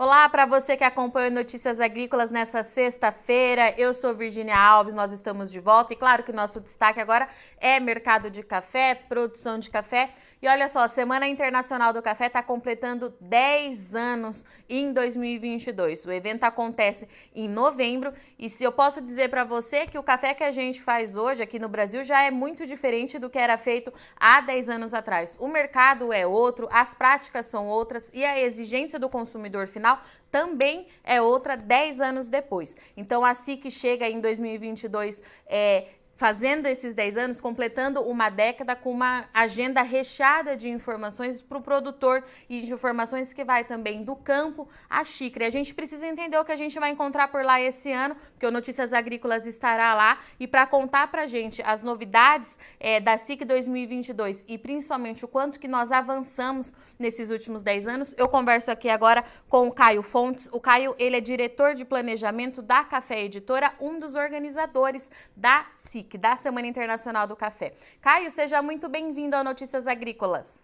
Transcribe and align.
Olá 0.00 0.28
para 0.28 0.46
você 0.46 0.76
que 0.76 0.84
acompanha 0.84 1.28
Notícias 1.28 1.80
Agrícolas 1.80 2.30
nessa 2.30 2.62
sexta-feira. 2.62 3.74
Eu 3.76 3.92
sou 3.92 4.14
Virginia 4.14 4.56
Alves, 4.56 4.94
nós 4.94 5.10
estamos 5.10 5.50
de 5.50 5.58
volta 5.58 5.92
e 5.92 5.96
claro 5.96 6.22
que 6.22 6.30
nosso 6.30 6.60
destaque 6.60 7.00
agora 7.00 7.28
é 7.60 7.80
mercado 7.80 8.30
de 8.30 8.44
café, 8.44 8.94
produção 8.94 9.58
de 9.58 9.68
café. 9.68 10.10
E 10.40 10.46
olha 10.46 10.68
só, 10.68 10.80
a 10.80 10.88
Semana 10.88 11.26
Internacional 11.26 11.92
do 11.92 12.00
Café 12.00 12.26
está 12.26 12.40
completando 12.40 13.12
10 13.20 13.96
anos 13.96 14.46
em 14.68 14.92
2022. 14.92 16.04
O 16.06 16.12
evento 16.12 16.44
acontece 16.44 17.08
em 17.34 17.48
novembro 17.48 18.12
e 18.38 18.48
se 18.48 18.62
eu 18.62 18.70
posso 18.70 19.00
dizer 19.00 19.30
para 19.30 19.42
você 19.42 19.84
que 19.86 19.98
o 19.98 20.02
café 20.02 20.34
que 20.34 20.44
a 20.44 20.52
gente 20.52 20.80
faz 20.80 21.16
hoje 21.16 21.42
aqui 21.42 21.58
no 21.58 21.68
Brasil 21.68 22.04
já 22.04 22.22
é 22.22 22.30
muito 22.30 22.64
diferente 22.66 23.18
do 23.18 23.28
que 23.28 23.38
era 23.38 23.58
feito 23.58 23.92
há 24.16 24.40
10 24.40 24.68
anos 24.68 24.94
atrás. 24.94 25.36
O 25.40 25.48
mercado 25.48 26.12
é 26.12 26.24
outro, 26.24 26.68
as 26.70 26.94
práticas 26.94 27.46
são 27.46 27.66
outras 27.66 28.08
e 28.14 28.24
a 28.24 28.40
exigência 28.40 28.98
do 28.98 29.08
consumidor 29.08 29.66
final 29.66 30.00
também 30.30 30.86
é 31.02 31.20
outra 31.20 31.56
10 31.56 32.00
anos 32.00 32.28
depois. 32.28 32.76
Então 32.96 33.24
a 33.24 33.34
SIC 33.34 33.70
chega 33.72 34.08
em 34.08 34.20
2022 34.20 35.20
é, 35.46 35.86
fazendo 36.18 36.66
esses 36.66 36.96
10 36.96 37.16
anos, 37.16 37.40
completando 37.40 38.02
uma 38.02 38.28
década 38.28 38.74
com 38.74 38.90
uma 38.90 39.26
agenda 39.32 39.82
recheada 39.82 40.56
de 40.56 40.68
informações 40.68 41.40
para 41.40 41.58
o 41.58 41.62
produtor 41.62 42.24
e 42.48 42.60
de 42.62 42.72
informações 42.72 43.32
que 43.32 43.44
vai 43.44 43.62
também 43.62 44.02
do 44.02 44.16
campo 44.16 44.68
à 44.90 45.04
xícara. 45.04 45.46
A 45.46 45.50
gente 45.50 45.72
precisa 45.72 46.08
entender 46.08 46.36
o 46.36 46.44
que 46.44 46.50
a 46.50 46.56
gente 46.56 46.76
vai 46.80 46.90
encontrar 46.90 47.28
por 47.28 47.44
lá 47.44 47.60
esse 47.60 47.92
ano, 47.92 48.16
porque 48.32 48.44
o 48.44 48.50
Notícias 48.50 48.92
Agrícolas 48.92 49.46
estará 49.46 49.94
lá. 49.94 50.18
E 50.40 50.48
para 50.48 50.66
contar 50.66 51.06
para 51.06 51.22
a 51.22 51.26
gente 51.28 51.62
as 51.62 51.84
novidades 51.84 52.58
é, 52.80 52.98
da 52.98 53.16
SIC 53.16 53.44
2022 53.44 54.44
e 54.48 54.58
principalmente 54.58 55.24
o 55.24 55.28
quanto 55.28 55.60
que 55.60 55.68
nós 55.68 55.92
avançamos 55.92 56.74
nesses 56.98 57.30
últimos 57.30 57.62
10 57.62 57.86
anos, 57.86 58.14
eu 58.18 58.28
converso 58.28 58.72
aqui 58.72 58.88
agora 58.88 59.22
com 59.48 59.68
o 59.68 59.72
Caio 59.72 60.02
Fontes. 60.02 60.48
O 60.50 60.58
Caio, 60.58 60.96
ele 60.98 61.16
é 61.16 61.20
diretor 61.20 61.74
de 61.74 61.84
planejamento 61.84 62.60
da 62.60 62.82
Café 62.82 63.22
Editora, 63.22 63.72
um 63.80 64.00
dos 64.00 64.16
organizadores 64.16 65.12
da 65.36 65.64
SIC 65.70 66.07
da 66.16 66.36
Semana 66.36 66.68
Internacional 66.68 67.26
do 67.26 67.34
Café. 67.34 67.74
Caio, 68.00 68.30
seja 68.30 68.62
muito 68.62 68.88
bem-vindo 68.88 69.34
ao 69.34 69.42
Notícias 69.42 69.86
Agrícolas. 69.86 70.62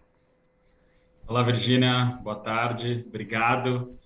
Olá, 1.27 1.43
Virgínia. 1.43 2.19
Boa 2.23 2.37
tarde. 2.37 3.03
Obrigado. 3.07 3.97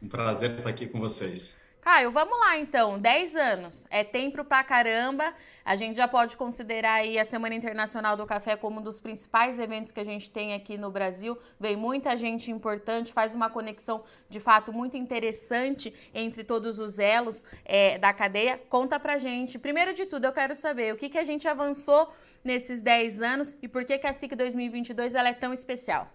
Um 0.00 0.08
prazer 0.08 0.52
estar 0.52 0.70
aqui 0.70 0.86
com 0.86 0.98
vocês. 0.98 1.57
Caio, 1.80 2.10
vamos 2.10 2.38
lá 2.38 2.58
então. 2.58 2.98
10 2.98 3.36
anos. 3.36 3.86
É 3.90 4.04
tempo 4.04 4.44
pra 4.44 4.62
caramba. 4.62 5.32
A 5.64 5.76
gente 5.76 5.96
já 5.96 6.08
pode 6.08 6.36
considerar 6.36 6.94
aí 6.94 7.18
a 7.18 7.24
Semana 7.24 7.54
Internacional 7.54 8.16
do 8.16 8.26
Café 8.26 8.56
como 8.56 8.80
um 8.80 8.82
dos 8.82 9.00
principais 9.00 9.58
eventos 9.60 9.92
que 9.92 10.00
a 10.00 10.04
gente 10.04 10.30
tem 10.30 10.54
aqui 10.54 10.78
no 10.78 10.90
Brasil. 10.90 11.38
Vem 11.60 11.76
muita 11.76 12.16
gente 12.16 12.50
importante, 12.50 13.12
faz 13.12 13.34
uma 13.34 13.50
conexão 13.50 14.02
de 14.28 14.40
fato 14.40 14.72
muito 14.72 14.96
interessante 14.96 15.94
entre 16.14 16.42
todos 16.42 16.78
os 16.78 16.98
elos 16.98 17.44
é, 17.64 17.98
da 17.98 18.12
cadeia. 18.12 18.58
Conta 18.68 18.98
pra 18.98 19.18
gente. 19.18 19.58
Primeiro 19.58 19.92
de 19.92 20.06
tudo, 20.06 20.24
eu 20.24 20.32
quero 20.32 20.56
saber 20.56 20.94
o 20.94 20.96
que, 20.96 21.08
que 21.08 21.18
a 21.18 21.24
gente 21.24 21.46
avançou 21.46 22.12
nesses 22.42 22.80
10 22.80 23.20
anos 23.22 23.56
e 23.62 23.68
por 23.68 23.84
que, 23.84 23.98
que 23.98 24.06
a 24.06 24.12
SIC 24.12 24.34
2022 24.34 25.14
ela 25.14 25.28
é 25.28 25.34
tão 25.34 25.52
especial. 25.52 26.10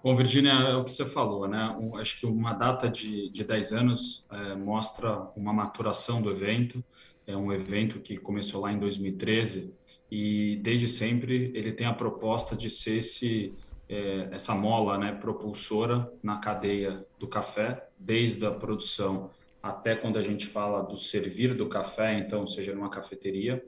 Bom, 0.00 0.14
Virginia, 0.14 0.52
é 0.52 0.76
o 0.76 0.84
que 0.84 0.92
você 0.92 1.04
falou, 1.04 1.48
né? 1.48 1.76
acho 2.00 2.20
que 2.20 2.26
uma 2.26 2.52
data 2.52 2.88
de, 2.88 3.28
de 3.30 3.42
10 3.42 3.72
anos 3.72 4.24
é, 4.30 4.54
mostra 4.54 5.28
uma 5.34 5.52
maturação 5.52 6.22
do 6.22 6.30
evento. 6.30 6.84
É 7.26 7.36
um 7.36 7.52
evento 7.52 7.98
que 7.98 8.16
começou 8.16 8.60
lá 8.60 8.72
em 8.72 8.78
2013 8.78 9.74
e 10.08 10.60
desde 10.62 10.88
sempre 10.88 11.50
ele 11.52 11.72
tem 11.72 11.86
a 11.86 11.92
proposta 11.92 12.54
de 12.54 12.70
ser 12.70 12.98
esse, 12.98 13.52
é, 13.88 14.28
essa 14.30 14.54
mola 14.54 14.96
né, 14.98 15.12
propulsora 15.12 16.08
na 16.22 16.38
cadeia 16.38 17.04
do 17.18 17.26
café, 17.26 17.88
desde 17.98 18.46
a 18.46 18.52
produção 18.52 19.30
até 19.62 19.96
quando 19.96 20.18
a 20.18 20.22
gente 20.22 20.46
fala 20.46 20.82
do 20.82 20.96
servir 20.96 21.54
do 21.54 21.68
café, 21.68 22.18
então, 22.18 22.46
seja 22.46 22.74
numa 22.74 22.88
cafeteria. 22.88 23.62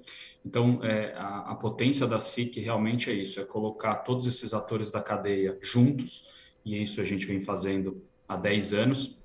Então, 0.45 0.83
é, 0.85 1.13
a, 1.15 1.51
a, 1.51 1.55
potência 1.55 2.07
da 2.07 2.19
SIC 2.19 2.61
realmente 2.61 3.11
é 3.11 3.13
isso, 3.13 3.41
é 3.41 3.45
colocar 3.45 3.97
todos 3.97 4.27
esses 4.27 4.55
atores 4.55 4.91
da 4.91 5.01
cadeia 5.01 5.59
juntos, 5.61 6.27
e 6.65 6.81
isso 6.81 7.01
a 7.01 7.05
gente 7.05 7.27
vem 7.27 7.41
fazendo 7.41 8.03
há 8.29 8.37
10 8.37 8.73
anos, 8.73 9.19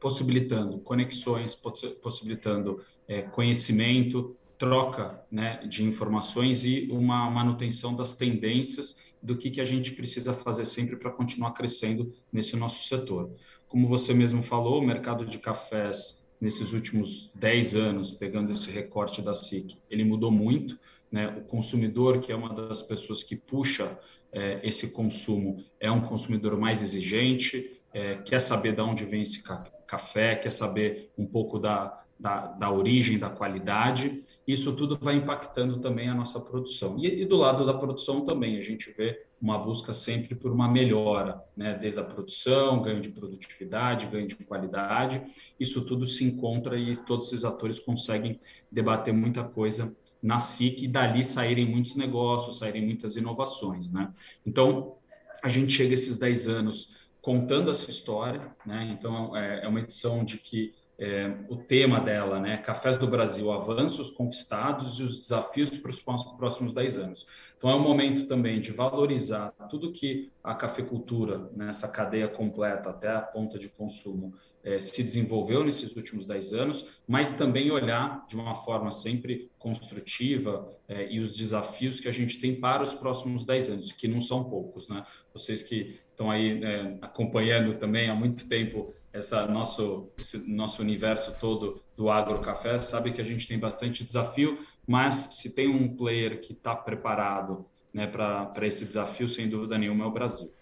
possibilitando 0.00 0.78
conexões, 0.78 1.54
possibilitando 1.54 2.80
é, 3.06 3.22
conhecimento, 3.22 4.36
troca 4.58 5.24
né, 5.30 5.60
de 5.66 5.84
informações 5.84 6.64
e 6.64 6.88
uma 6.90 7.30
manutenção 7.30 7.94
das 7.94 8.16
tendências 8.16 8.96
do 9.22 9.36
que, 9.36 9.50
que 9.50 9.60
a 9.60 9.64
gente 9.64 9.92
precisa 9.92 10.34
fazer 10.34 10.64
sempre 10.64 10.96
para 10.96 11.10
continuar 11.10 11.52
crescendo 11.52 12.12
nesse 12.32 12.56
nosso 12.56 12.86
setor. 12.88 13.30
Como 13.68 13.86
você 13.86 14.12
mesmo 14.12 14.42
falou, 14.42 14.80
o 14.80 14.86
mercado 14.86 15.24
de 15.24 15.38
cafés 15.38 16.24
nesses 16.40 16.72
últimos 16.72 17.30
10 17.34 17.74
anos, 17.76 18.12
pegando 18.12 18.52
esse 18.52 18.70
recorte 18.70 19.22
da 19.22 19.34
SIC, 19.34 19.78
ele 19.90 20.04
mudou 20.04 20.30
muito. 20.30 20.78
Né? 21.10 21.28
O 21.28 21.42
consumidor, 21.42 22.20
que 22.20 22.32
é 22.32 22.36
uma 22.36 22.52
das 22.52 22.82
pessoas 22.82 23.22
que 23.22 23.36
puxa 23.36 23.98
é, 24.32 24.60
esse 24.62 24.90
consumo, 24.90 25.64
é 25.80 25.90
um 25.90 26.00
consumidor 26.00 26.56
mais 26.58 26.82
exigente, 26.82 27.80
é, 27.92 28.16
quer 28.16 28.40
saber 28.40 28.74
de 28.74 28.82
onde 28.82 29.04
vem 29.04 29.22
esse 29.22 29.42
café, 29.86 30.36
quer 30.36 30.50
saber 30.50 31.10
um 31.16 31.26
pouco 31.26 31.58
da, 31.58 32.04
da, 32.18 32.46
da, 32.46 32.70
origem, 32.70 33.18
da 33.18 33.30
qualidade, 33.30 34.20
isso 34.46 34.74
tudo 34.74 34.98
vai 35.00 35.14
impactando 35.14 35.78
também 35.78 36.08
a 36.08 36.14
nossa 36.14 36.40
produção. 36.40 36.98
E, 36.98 37.22
e, 37.22 37.24
do 37.24 37.36
lado 37.36 37.64
da 37.64 37.72
produção 37.74 38.24
também, 38.24 38.58
a 38.58 38.60
gente 38.60 38.90
vê 38.90 39.22
uma 39.40 39.56
busca 39.56 39.92
sempre 39.92 40.34
por 40.34 40.50
uma 40.50 40.68
melhora, 40.68 41.40
né? 41.56 41.78
desde 41.80 42.00
a 42.00 42.04
produção, 42.04 42.82
ganho 42.82 43.00
de 43.00 43.10
produtividade, 43.10 44.06
ganho 44.06 44.26
de 44.26 44.34
qualidade, 44.34 45.22
isso 45.60 45.84
tudo 45.84 46.06
se 46.06 46.24
encontra 46.24 46.76
e 46.76 46.96
todos 46.96 47.28
esses 47.28 47.44
atores 47.44 47.78
conseguem 47.78 48.38
debater 48.70 49.14
muita 49.14 49.44
coisa 49.44 49.94
na 50.20 50.40
SIC 50.40 50.82
e 50.82 50.88
dali 50.88 51.24
saírem 51.24 51.66
muitos 51.66 51.94
negócios, 51.94 52.58
saírem 52.58 52.84
muitas 52.84 53.14
inovações. 53.14 53.92
Né? 53.92 54.10
Então, 54.44 54.96
a 55.40 55.48
gente 55.48 55.72
chega 55.72 55.94
esses 55.94 56.18
10 56.18 56.48
anos 56.48 56.96
contando 57.20 57.70
essa 57.70 57.88
história, 57.88 58.52
né? 58.66 58.96
então 58.98 59.36
é, 59.36 59.64
é 59.64 59.68
uma 59.68 59.80
edição 59.80 60.24
de 60.24 60.38
que 60.38 60.74
é, 60.98 61.32
o 61.48 61.56
tema 61.56 62.00
dela, 62.00 62.40
né? 62.40 62.56
Cafés 62.56 62.96
do 62.96 63.06
Brasil, 63.06 63.52
avanços 63.52 64.10
conquistados 64.10 64.98
e 64.98 65.04
os 65.04 65.20
desafios 65.20 65.76
para 65.78 65.90
os 65.92 66.00
próximos 66.00 66.72
10 66.72 66.98
anos. 66.98 67.26
Então, 67.56 67.70
é 67.70 67.74
um 67.74 67.82
momento 67.82 68.26
também 68.26 68.60
de 68.60 68.72
valorizar 68.72 69.52
tudo 69.70 69.92
que 69.92 70.32
a 70.42 70.54
cafeicultura, 70.54 71.50
nessa 71.54 71.86
cadeia 71.86 72.26
completa 72.26 72.90
até 72.90 73.08
a 73.14 73.20
ponta 73.20 73.58
de 73.58 73.68
consumo, 73.68 74.34
é, 74.64 74.80
se 74.80 75.02
desenvolveu 75.02 75.64
nesses 75.64 75.94
últimos 75.94 76.26
10 76.26 76.52
anos, 76.52 76.86
mas 77.06 77.32
também 77.32 77.70
olhar 77.70 78.26
de 78.26 78.34
uma 78.36 78.56
forma 78.56 78.90
sempre 78.90 79.50
construtiva 79.56 80.68
é, 80.88 81.10
e 81.10 81.20
os 81.20 81.36
desafios 81.36 82.00
que 82.00 82.08
a 82.08 82.12
gente 82.12 82.40
tem 82.40 82.58
para 82.58 82.82
os 82.82 82.92
próximos 82.92 83.44
10 83.44 83.70
anos, 83.70 83.92
que 83.92 84.08
não 84.08 84.20
são 84.20 84.44
poucos. 84.44 84.88
Né? 84.88 85.04
Vocês 85.32 85.62
que 85.62 86.00
estão 86.10 86.28
aí 86.28 86.62
é, 86.62 86.98
acompanhando 87.00 87.74
também 87.74 88.10
há 88.10 88.14
muito 88.14 88.48
tempo 88.48 88.92
essa 89.12 89.46
nosso, 89.46 90.10
esse 90.18 90.38
nosso 90.38 90.82
universo 90.82 91.36
todo 91.38 91.82
do 91.96 92.10
agrocafé, 92.10 92.78
sabe 92.78 93.12
que 93.12 93.20
a 93.20 93.24
gente 93.24 93.46
tem 93.46 93.58
bastante 93.58 94.04
desafio, 94.04 94.58
mas 94.86 95.14
se 95.32 95.54
tem 95.54 95.68
um 95.68 95.96
player 95.96 96.40
que 96.40 96.52
está 96.52 96.74
preparado 96.74 97.66
né, 97.92 98.06
para 98.06 98.66
esse 98.66 98.84
desafio, 98.84 99.28
sem 99.28 99.48
dúvida 99.48 99.76
nenhuma, 99.78 100.04
é 100.04 100.06
o 100.06 100.10
Brasil. 100.10 100.52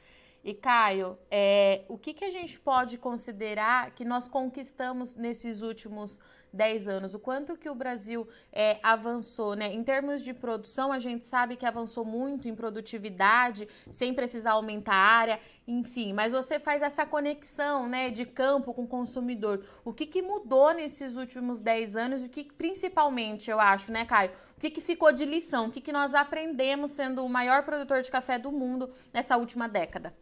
E 0.47 0.55
Caio, 0.55 1.19
é, 1.29 1.83
o 1.89 1.99
que, 1.99 2.15
que 2.15 2.25
a 2.25 2.31
gente 2.31 2.61
pode 2.61 2.99
considerar 2.99 3.91
que 3.91 4.05
nós 4.05 4.29
conquistamos 4.29 5.17
nesses 5.17 5.61
últimos 5.61 6.21
10 6.53 6.87
anos? 6.87 7.15
O 7.15 7.19
quanto 7.19 7.57
que 7.57 7.69
o 7.69 7.75
Brasil 7.75 8.28
é, 8.53 8.78
avançou, 8.81 9.57
né? 9.57 9.75
Em 9.75 9.83
termos 9.83 10.23
de 10.23 10.33
produção, 10.33 10.93
a 10.93 11.01
gente 11.01 11.27
sabe 11.27 11.57
que 11.57 11.66
avançou 11.66 12.04
muito 12.04 12.47
em 12.47 12.54
produtividade, 12.54 13.66
sem 13.91 14.15
precisar 14.15 14.53
aumentar 14.53 14.95
a 14.95 15.04
área, 15.04 15.41
enfim. 15.66 16.13
Mas 16.13 16.33
você 16.33 16.60
faz 16.60 16.83
essa 16.83 17.04
conexão, 17.04 17.89
né, 17.89 18.10
de 18.10 18.24
campo 18.24 18.72
com 18.72 18.86
consumidor. 18.86 19.65
O 19.84 19.92
que, 19.92 20.07
que 20.07 20.22
mudou 20.22 20.72
nesses 20.72 21.16
últimos 21.16 21.60
10 21.60 21.97
anos? 21.97 22.22
O 22.22 22.28
que, 22.28 22.45
principalmente, 22.45 23.51
eu 23.51 23.59
acho, 23.59 23.91
né, 23.91 24.04
Caio? 24.04 24.30
O 24.57 24.60
que, 24.60 24.71
que 24.71 24.80
ficou 24.80 25.13
de 25.13 25.24
lição? 25.24 25.66
O 25.66 25.71
que, 25.71 25.80
que 25.80 25.92
nós 25.92 26.15
aprendemos 26.15 26.92
sendo 26.92 27.24
o 27.24 27.28
maior 27.28 27.65
produtor 27.65 28.03
de 28.03 28.10
café 28.10 28.39
do 28.39 28.53
mundo 28.53 28.91
nessa 29.13 29.36
última 29.36 29.68
década? 29.68 30.15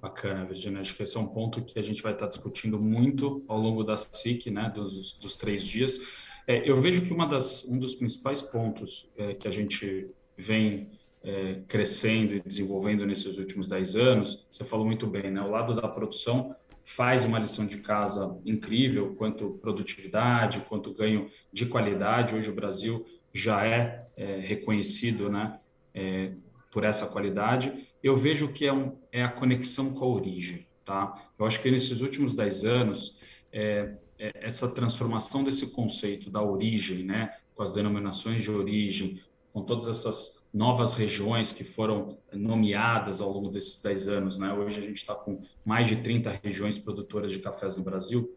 Bacana, 0.00 0.44
Virginia. 0.44 0.80
Acho 0.80 0.94
que 0.94 1.02
esse 1.02 1.16
é 1.16 1.20
um 1.20 1.26
ponto 1.26 1.62
que 1.62 1.78
a 1.78 1.82
gente 1.82 2.00
vai 2.00 2.12
estar 2.12 2.28
discutindo 2.28 2.78
muito 2.78 3.44
ao 3.48 3.58
longo 3.58 3.82
da 3.82 3.96
SIC, 3.96 4.48
né, 4.50 4.70
dos, 4.72 5.14
dos 5.14 5.36
três 5.36 5.64
dias. 5.64 6.00
É, 6.46 6.68
eu 6.68 6.80
vejo 6.80 7.04
que 7.04 7.12
uma 7.12 7.26
das, 7.26 7.64
um 7.64 7.78
dos 7.78 7.94
principais 7.96 8.40
pontos 8.40 9.10
é, 9.16 9.34
que 9.34 9.48
a 9.48 9.50
gente 9.50 10.08
vem 10.36 10.88
é, 11.22 11.60
crescendo 11.66 12.34
e 12.34 12.40
desenvolvendo 12.40 13.04
nesses 13.06 13.38
últimos 13.38 13.68
dez 13.68 13.96
anos, 13.96 14.46
você 14.50 14.64
falou 14.64 14.86
muito 14.86 15.06
bem, 15.06 15.30
né? 15.30 15.40
O 15.40 15.50
lado 15.50 15.74
da 15.74 15.88
produção 15.88 16.54
faz 16.84 17.24
uma 17.24 17.38
lição 17.38 17.66
de 17.66 17.78
casa 17.78 18.38
incrível, 18.46 19.14
quanto 19.16 19.58
produtividade, 19.60 20.60
quanto 20.68 20.94
ganho 20.94 21.30
de 21.52 21.66
qualidade. 21.66 22.34
Hoje 22.34 22.50
o 22.50 22.54
Brasil 22.54 23.04
já 23.32 23.66
é, 23.66 24.06
é 24.16 24.38
reconhecido, 24.40 25.28
né, 25.28 25.58
é, 25.94 26.32
por 26.70 26.84
essa 26.84 27.06
qualidade 27.06 27.88
eu 28.02 28.14
vejo 28.16 28.48
que 28.48 28.66
é, 28.66 28.72
um, 28.72 28.96
é 29.10 29.22
a 29.22 29.28
conexão 29.28 29.92
com 29.92 30.04
a 30.04 30.08
origem. 30.08 30.66
Tá? 30.84 31.12
Eu 31.38 31.46
acho 31.46 31.60
que 31.60 31.70
nesses 31.70 32.00
últimos 32.00 32.34
10 32.34 32.64
anos, 32.64 33.42
é, 33.52 33.94
é, 34.18 34.32
essa 34.34 34.68
transformação 34.68 35.44
desse 35.44 35.66
conceito 35.68 36.30
da 36.30 36.42
origem, 36.42 37.04
né, 37.04 37.34
com 37.54 37.62
as 37.62 37.72
denominações 37.72 38.42
de 38.42 38.50
origem, 38.50 39.20
com 39.58 39.64
todas 39.64 39.88
essas 39.88 40.46
novas 40.54 40.94
regiões 40.94 41.50
que 41.50 41.64
foram 41.64 42.18
nomeadas 42.32 43.20
ao 43.20 43.30
longo 43.30 43.48
desses 43.48 43.82
10 43.82 44.08
anos, 44.08 44.38
né? 44.38 44.52
Hoje 44.52 44.78
a 44.78 44.82
gente 44.82 44.98
está 44.98 45.14
com 45.14 45.42
mais 45.64 45.88
de 45.88 45.96
30 45.96 46.40
regiões 46.42 46.78
produtoras 46.78 47.30
de 47.32 47.40
cafés 47.40 47.76
no 47.76 47.82
Brasil. 47.82 48.36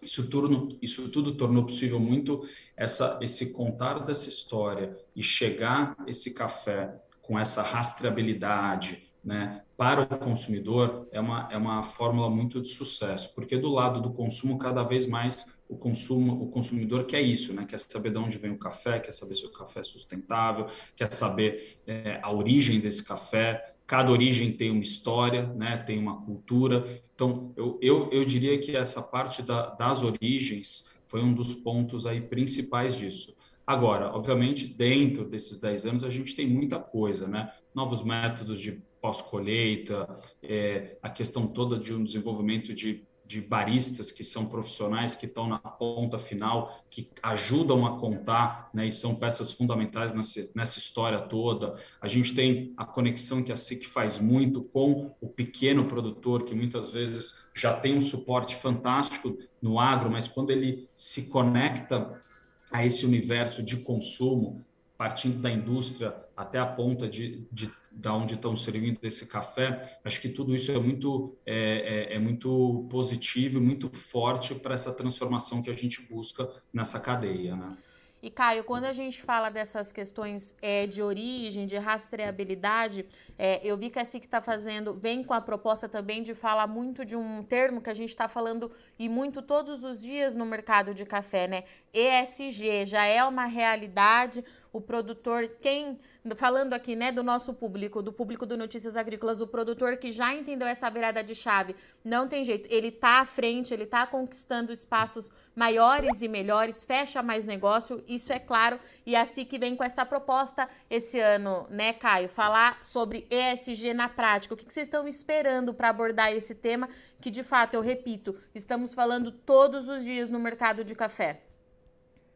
Isso, 0.00 0.28
turno, 0.28 0.76
isso 0.80 1.10
tudo 1.10 1.34
tornou 1.34 1.64
possível 1.64 2.00
muito 2.00 2.46
essa, 2.76 3.18
esse 3.20 3.52
contar 3.52 4.00
dessa 4.00 4.28
história 4.28 4.96
e 5.14 5.22
chegar 5.22 5.96
esse 6.06 6.32
café 6.32 6.98
com 7.20 7.38
essa 7.38 7.62
rastreabilidade, 7.62 9.10
né, 9.22 9.62
para 9.76 10.02
o 10.02 10.18
consumidor 10.18 11.08
é 11.10 11.18
uma, 11.18 11.48
é 11.50 11.56
uma 11.56 11.82
fórmula 11.82 12.28
muito 12.28 12.60
de 12.60 12.68
sucesso, 12.68 13.34
porque 13.34 13.56
do 13.56 13.68
lado 13.68 14.00
do 14.02 14.12
consumo, 14.12 14.58
cada 14.58 14.82
vez 14.82 15.06
mais 15.06 15.53
o 15.68 15.76
consumo, 15.76 16.42
o 16.42 16.48
consumidor 16.48 17.04
quer 17.04 17.22
isso, 17.22 17.52
né? 17.52 17.64
quer 17.64 17.78
saber 17.78 18.10
de 18.10 18.18
onde 18.18 18.38
vem 18.38 18.50
o 18.50 18.58
café, 18.58 19.00
quer 19.00 19.12
saber 19.12 19.34
se 19.34 19.46
o 19.46 19.52
café 19.52 19.80
é 19.80 19.84
sustentável, 19.84 20.66
quer 20.94 21.12
saber 21.12 21.78
é, 21.86 22.20
a 22.22 22.32
origem 22.32 22.80
desse 22.80 23.02
café. 23.02 23.74
Cada 23.86 24.10
origem 24.10 24.52
tem 24.52 24.70
uma 24.70 24.82
história, 24.82 25.46
né? 25.54 25.76
tem 25.78 25.98
uma 25.98 26.22
cultura. 26.22 27.02
Então, 27.14 27.52
eu, 27.56 27.78
eu, 27.80 28.10
eu 28.10 28.24
diria 28.24 28.58
que 28.58 28.76
essa 28.76 29.02
parte 29.02 29.42
da, 29.42 29.70
das 29.70 30.02
origens 30.02 30.86
foi 31.06 31.22
um 31.22 31.32
dos 31.32 31.54
pontos 31.54 32.06
aí 32.06 32.20
principais 32.20 32.96
disso. 32.96 33.34
Agora, 33.66 34.14
obviamente, 34.14 34.66
dentro 34.66 35.24
desses 35.24 35.58
10 35.58 35.86
anos, 35.86 36.04
a 36.04 36.10
gente 36.10 36.36
tem 36.36 36.46
muita 36.46 36.78
coisa, 36.78 37.26
né? 37.26 37.50
Novos 37.74 38.04
métodos 38.04 38.60
de 38.60 38.82
pós-colheita, 39.00 40.06
é, 40.42 40.98
a 41.02 41.08
questão 41.08 41.46
toda 41.46 41.78
de 41.78 41.94
um 41.94 42.04
desenvolvimento 42.04 42.74
de, 42.74 43.06
de 43.26 43.40
baristas 43.40 44.10
que 44.10 44.22
são 44.22 44.46
profissionais, 44.46 45.14
que 45.14 45.26
estão 45.26 45.48
na 45.48 45.58
ponta 45.58 46.18
final, 46.18 46.84
que 46.90 47.10
ajudam 47.22 47.86
a 47.86 47.98
contar, 47.98 48.68
né, 48.74 48.86
e 48.86 48.92
são 48.92 49.14
peças 49.14 49.50
fundamentais 49.50 50.12
nessa, 50.12 50.48
nessa 50.54 50.78
história 50.78 51.20
toda. 51.20 51.74
A 52.00 52.06
gente 52.06 52.34
tem 52.34 52.74
a 52.76 52.84
conexão 52.84 53.42
que 53.42 53.50
a 53.50 53.56
SIC 53.56 53.86
faz 53.86 54.18
muito 54.20 54.62
com 54.62 55.14
o 55.20 55.28
pequeno 55.28 55.86
produtor, 55.86 56.44
que 56.44 56.54
muitas 56.54 56.92
vezes 56.92 57.42
já 57.54 57.74
tem 57.74 57.96
um 57.96 58.00
suporte 58.00 58.54
fantástico 58.54 59.38
no 59.60 59.80
agro, 59.80 60.10
mas 60.10 60.28
quando 60.28 60.50
ele 60.50 60.88
se 60.94 61.22
conecta 61.28 62.22
a 62.70 62.84
esse 62.84 63.06
universo 63.06 63.62
de 63.62 63.78
consumo, 63.78 64.64
partindo 64.98 65.40
da 65.40 65.50
indústria 65.50 66.14
até 66.36 66.58
a 66.58 66.66
ponta 66.66 67.08
de, 67.08 67.46
de 67.50 67.70
da 67.94 68.14
onde 68.14 68.34
estão 68.34 68.56
servindo 68.56 68.98
esse 69.02 69.26
café, 69.26 69.98
acho 70.04 70.20
que 70.20 70.28
tudo 70.28 70.54
isso 70.54 70.72
é 70.72 70.78
muito 70.78 71.36
é, 71.46 72.08
é, 72.10 72.16
é 72.16 72.18
muito 72.18 72.86
positivo 72.90 73.58
e 73.58 73.60
muito 73.60 73.88
forte 73.94 74.54
para 74.54 74.74
essa 74.74 74.92
transformação 74.92 75.62
que 75.62 75.70
a 75.70 75.74
gente 75.74 76.02
busca 76.02 76.48
nessa 76.72 76.98
cadeia, 76.98 77.54
né? 77.54 77.76
E 78.24 78.30
Caio, 78.30 78.64
quando 78.64 78.84
a 78.84 78.92
gente 78.94 79.20
fala 79.20 79.50
dessas 79.50 79.92
questões 79.92 80.56
é, 80.62 80.86
de 80.86 81.02
origem, 81.02 81.66
de 81.66 81.76
rastreabilidade, 81.76 83.04
é, 83.38 83.60
eu 83.62 83.76
vi 83.76 83.90
que 83.90 83.98
a 83.98 84.04
SIC 84.06 84.24
está 84.24 84.40
fazendo, 84.40 84.94
vem 84.94 85.22
com 85.22 85.34
a 85.34 85.42
proposta 85.42 85.90
também 85.90 86.22
de 86.22 86.34
falar 86.34 86.66
muito 86.66 87.04
de 87.04 87.14
um 87.14 87.42
termo 87.42 87.82
que 87.82 87.90
a 87.90 87.94
gente 87.94 88.08
está 88.08 88.26
falando 88.26 88.72
e 88.98 89.10
muito 89.10 89.42
todos 89.42 89.84
os 89.84 90.00
dias 90.00 90.34
no 90.34 90.46
mercado 90.46 90.94
de 90.94 91.04
café, 91.04 91.46
né? 91.46 91.64
ESG 91.92 92.86
já 92.86 93.04
é 93.04 93.22
uma 93.22 93.44
realidade. 93.44 94.42
O 94.74 94.80
produtor, 94.80 95.48
quem 95.60 96.00
falando 96.34 96.74
aqui, 96.74 96.96
né, 96.96 97.12
do 97.12 97.22
nosso 97.22 97.54
público, 97.54 98.02
do 98.02 98.12
público 98.12 98.44
do 98.44 98.56
Notícias 98.56 98.96
Agrícolas, 98.96 99.40
o 99.40 99.46
produtor 99.46 99.96
que 99.98 100.10
já 100.10 100.34
entendeu 100.34 100.66
essa 100.66 100.90
virada 100.90 101.22
de 101.22 101.32
chave, 101.32 101.76
não 102.04 102.26
tem 102.26 102.44
jeito, 102.44 102.68
ele 102.74 102.90
tá 102.90 103.20
à 103.20 103.24
frente, 103.24 103.72
ele 103.72 103.86
tá 103.86 104.04
conquistando 104.04 104.72
espaços 104.72 105.30
maiores 105.54 106.22
e 106.22 106.26
melhores, 106.26 106.82
fecha 106.82 107.22
mais 107.22 107.46
negócio, 107.46 108.02
isso 108.08 108.32
é 108.32 108.40
claro, 108.40 108.80
e 109.06 109.14
é 109.14 109.20
assim 109.20 109.44
que 109.44 109.60
vem 109.60 109.76
com 109.76 109.84
essa 109.84 110.04
proposta 110.04 110.68
esse 110.90 111.20
ano, 111.20 111.68
né, 111.70 111.92
Caio, 111.92 112.28
falar 112.28 112.82
sobre 112.82 113.28
ESG 113.30 113.94
na 113.94 114.08
prática. 114.08 114.54
O 114.54 114.56
que 114.56 114.64
vocês 114.64 114.88
estão 114.88 115.06
esperando 115.06 115.72
para 115.72 115.90
abordar 115.90 116.32
esse 116.32 116.52
tema 116.52 116.88
que, 117.20 117.30
de 117.30 117.44
fato, 117.44 117.74
eu 117.74 117.80
repito, 117.80 118.34
estamos 118.52 118.92
falando 118.92 119.30
todos 119.30 119.88
os 119.88 120.02
dias 120.02 120.28
no 120.28 120.40
mercado 120.40 120.82
de 120.82 120.96
café? 120.96 121.53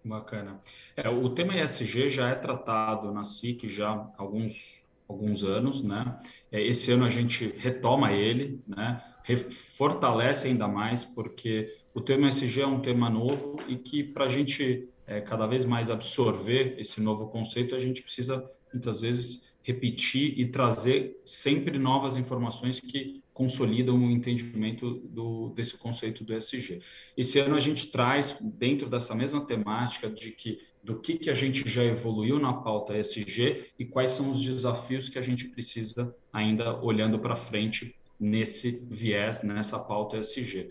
Bacana. 0.05 0.61
É, 0.97 1.09
o 1.09 1.29
tema 1.31 1.57
ESG 1.57 2.09
já 2.09 2.31
é 2.31 2.35
tratado 2.35 3.13
na 3.13 3.25
SIC 3.25 3.69
já 3.69 3.91
há 3.91 4.13
alguns, 4.17 4.83
alguns 5.09 5.45
anos, 5.45 5.83
né? 5.83 6.17
É, 6.51 6.63
esse 6.67 6.93
ano 6.93 7.05
a 7.05 7.09
gente 7.09 7.55
retoma 7.59 8.13
ele, 8.13 8.61
né? 8.67 9.03
fortalece 9.51 10.49
ainda 10.49 10.67
mais, 10.67 11.05
porque 11.05 11.77
o 11.93 12.01
tema 12.01 12.29
ESG 12.29 12.63
é 12.63 12.67
um 12.67 12.81
tema 12.81 13.11
novo 13.11 13.57
e 13.69 13.77
que 13.77 14.03
para 14.03 14.25
a 14.25 14.29
gente 14.29 14.89
é, 15.07 15.21
cada 15.21 15.47
vez 15.47 15.65
mais 15.65 15.91
absorver 15.91 16.77
esse 16.79 17.01
novo 17.01 17.29
conceito, 17.29 17.75
a 17.75 17.79
gente 17.79 18.03
precisa 18.03 18.49
muitas 18.73 19.01
vezes 19.01 19.49
repetir 19.63 20.39
e 20.39 20.47
trazer 20.47 21.21
sempre 21.25 21.79
novas 21.79 22.17
informações 22.17 22.81
que 22.81 23.23
consolidam 23.39 23.97
o 23.97 24.11
entendimento 24.11 24.95
do, 24.95 25.51
desse 25.51 25.79
conceito 25.79 26.25
do 26.25 26.35
ESG. 26.35 26.81
Esse 27.17 27.39
ano 27.39 27.55
a 27.55 27.61
gente 27.61 27.87
traz, 27.87 28.37
dentro 28.41 28.91
dessa 28.91 29.15
mesma 29.15 29.41
temática, 29.47 30.11
de 30.11 30.33
que 30.33 30.59
do 30.83 30.99
que, 30.99 31.19
que 31.19 31.29
a 31.29 31.35
gente 31.35 31.69
já 31.69 31.85
evoluiu 31.85 32.39
na 32.39 32.53
pauta 32.53 32.97
ESG 32.97 33.67
e 33.79 33.85
quais 33.85 34.11
são 34.13 34.31
os 34.31 34.43
desafios 34.43 35.09
que 35.09 35.19
a 35.19 35.23
gente 35.23 35.49
precisa 35.49 36.15
ainda 36.33 36.81
olhando 36.83 37.19
para 37.19 37.37
frente 37.37 37.95
nesse 38.19 38.83
viés, 38.91 39.43
nessa 39.43 39.79
pauta 39.79 40.17
ESG. 40.17 40.71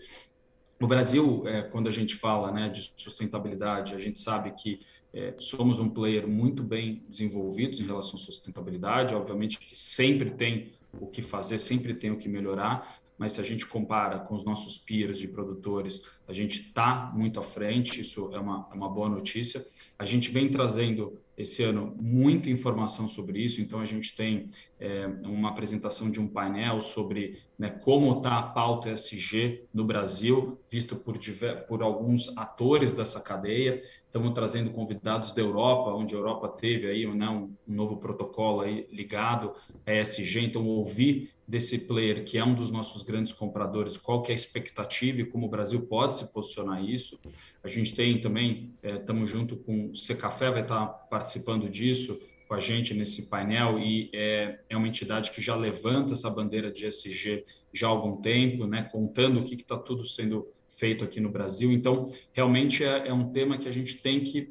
O 0.80 0.86
Brasil, 0.86 1.46
é, 1.46 1.62
quando 1.62 1.88
a 1.88 1.92
gente 1.92 2.16
fala 2.16 2.50
né, 2.50 2.68
de 2.68 2.92
sustentabilidade, 2.96 3.94
a 3.94 3.98
gente 3.98 4.18
sabe 4.20 4.50
que 4.50 4.80
é, 5.12 5.34
somos 5.38 5.78
um 5.78 5.88
player 5.88 6.26
muito 6.26 6.62
bem 6.62 7.02
desenvolvidos 7.08 7.80
em 7.80 7.86
relação 7.86 8.14
à 8.14 8.18
sustentabilidade. 8.18 9.14
Obviamente 9.14 9.58
que 9.58 9.78
sempre 9.78 10.32
tem 10.32 10.72
o 10.92 11.06
que 11.06 11.22
fazer, 11.22 11.58
sempre 11.58 11.94
tem 11.94 12.10
o 12.10 12.16
que 12.16 12.28
melhorar, 12.28 13.00
mas 13.16 13.32
se 13.32 13.40
a 13.40 13.44
gente 13.44 13.66
compara 13.66 14.18
com 14.20 14.34
os 14.34 14.44
nossos 14.44 14.78
peers 14.78 15.18
de 15.18 15.28
produtores, 15.28 16.02
a 16.28 16.32
gente 16.34 16.60
está 16.60 17.10
muito 17.14 17.40
à 17.40 17.42
frente, 17.42 18.02
isso 18.02 18.30
é 18.34 18.38
uma, 18.38 18.68
é 18.70 18.74
uma 18.74 18.88
boa 18.88 19.08
notícia. 19.08 19.64
A 19.98 20.04
gente 20.04 20.30
vem 20.30 20.50
trazendo 20.50 21.18
esse 21.38 21.62
ano 21.62 21.96
muita 21.98 22.50
informação 22.50 23.08
sobre 23.08 23.40
isso, 23.40 23.62
então 23.62 23.80
a 23.80 23.84
gente 23.84 24.14
tem 24.14 24.48
é, 24.78 25.06
uma 25.22 25.48
apresentação 25.48 26.10
de 26.10 26.20
um 26.20 26.28
painel 26.28 26.80
sobre 26.80 27.40
né, 27.58 27.70
como 27.70 28.18
está 28.18 28.38
a 28.38 28.42
pauta 28.42 28.90
SG 28.90 29.64
no 29.72 29.84
Brasil, 29.84 30.60
visto 30.70 30.96
por, 30.96 31.16
diver, 31.16 31.66
por 31.66 31.82
alguns 31.82 32.36
atores 32.36 32.92
dessa 32.92 33.20
cadeia. 33.20 33.80
Estamos 34.04 34.34
trazendo 34.34 34.70
convidados 34.70 35.32
da 35.32 35.40
Europa, 35.40 35.92
onde 35.92 36.14
a 36.14 36.18
Europa 36.18 36.48
teve 36.48 36.88
aí 36.88 37.06
né, 37.06 37.28
um, 37.28 37.54
um 37.66 37.74
novo 37.74 37.96
protocolo 37.96 38.62
aí 38.62 38.86
ligado 38.90 39.54
à 39.86 39.94
ESG, 39.94 40.40
então 40.40 40.66
ouvir 40.66 41.30
desse 41.46 41.78
player 41.78 42.24
que 42.24 42.36
é 42.36 42.44
um 42.44 42.54
dos 42.54 42.70
nossos 42.70 43.02
grandes 43.02 43.32
compradores, 43.32 43.96
qual 43.96 44.22
que 44.22 44.30
é 44.30 44.34
a 44.34 44.36
expectativa 44.36 45.20
e 45.22 45.24
como 45.24 45.46
o 45.46 45.50
Brasil 45.50 45.80
pode 45.82 46.16
se 46.18 46.32
posicionar 46.32 46.84
isso. 46.84 47.18
A 47.62 47.68
gente 47.68 47.94
tem 47.94 48.20
também, 48.20 48.74
estamos 48.82 49.28
é, 49.28 49.32
junto 49.32 49.56
com 49.56 49.90
o 49.90 49.94
Secafé, 49.94 50.50
vai 50.50 50.62
estar 50.62 50.86
participando 50.86 51.68
disso 51.68 52.18
com 52.48 52.54
a 52.54 52.60
gente 52.60 52.94
nesse 52.94 53.28
painel 53.28 53.78
e 53.78 54.10
é, 54.14 54.60
é 54.70 54.76
uma 54.76 54.88
entidade 54.88 55.30
que 55.30 55.40
já 55.40 55.54
levanta 55.54 56.14
essa 56.14 56.30
bandeira 56.30 56.70
de 56.70 56.86
ESG 56.86 57.42
já 57.72 57.86
há 57.86 57.90
algum 57.90 58.22
tempo, 58.22 58.66
né, 58.66 58.88
contando 58.90 59.40
o 59.40 59.44
que 59.44 59.54
está 59.54 59.76
tudo 59.76 60.02
sendo 60.02 60.48
feito 60.66 61.04
aqui 61.04 61.20
no 61.20 61.28
Brasil. 61.28 61.70
Então, 61.70 62.10
realmente 62.32 62.82
é, 62.82 63.08
é 63.08 63.12
um 63.12 63.30
tema 63.32 63.58
que 63.58 63.68
a 63.68 63.72
gente 63.72 63.98
tem 63.98 64.24
que 64.24 64.50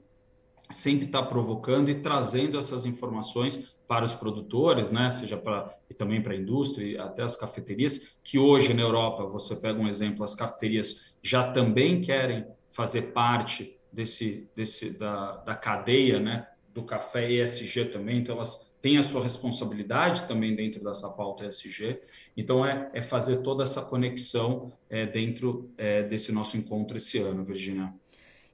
sempre 0.69 1.05
estar 1.05 1.23
tá 1.23 1.27
provocando 1.27 1.89
e 1.89 1.95
trazendo 1.95 2.57
essas 2.57 2.85
informações 2.85 3.75
para 3.87 4.03
os 4.03 4.13
produtores, 4.13 4.89
né, 4.89 5.09
seja 5.09 5.37
para 5.37 5.73
e 5.89 5.93
também 5.93 6.21
para 6.21 6.33
a 6.33 6.35
indústria, 6.35 7.03
até 7.03 7.23
as 7.23 7.35
cafeterias, 7.35 8.17
que 8.21 8.37
hoje 8.37 8.73
na 8.73 8.81
Europa, 8.81 9.25
você 9.25 9.55
pega 9.55 9.79
um 9.79 9.87
exemplo, 9.87 10.23
as 10.23 10.35
cafeterias 10.35 11.13
já 11.21 11.51
também 11.51 12.01
querem 12.01 12.45
fazer 12.69 13.13
parte 13.13 13.79
desse, 13.91 14.49
desse 14.53 14.91
da, 14.91 15.37
da 15.37 15.55
cadeia 15.55 16.19
né, 16.19 16.47
do 16.73 16.83
café 16.83 17.31
ESG 17.31 17.85
também, 17.85 18.19
então 18.19 18.35
elas 18.35 18.67
têm 18.81 18.97
a 18.97 19.03
sua 19.03 19.23
responsabilidade 19.23 20.27
também 20.27 20.55
dentro 20.55 20.83
dessa 20.83 21.09
pauta 21.09 21.45
ESG. 21.45 21.99
Então, 22.35 22.65
é, 22.65 22.89
é 22.93 23.01
fazer 23.01 23.37
toda 23.37 23.63
essa 23.63 23.81
conexão 23.81 24.71
é, 24.89 25.05
dentro 25.05 25.71
é, 25.77 26.03
desse 26.03 26.31
nosso 26.31 26.55
encontro 26.57 26.97
esse 26.97 27.17
ano, 27.17 27.43
Virginia. 27.43 27.93